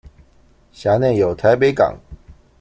[0.73, 1.99] 轄內有臺北港